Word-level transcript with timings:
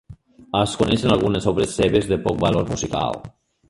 Es 0.59 0.73
coneixen 0.79 1.13
algunes 1.17 1.47
obres 1.53 1.79
seves 1.83 2.11
de 2.15 2.21
poc 2.27 2.45
valor 2.49 2.71
musical. 2.77 3.27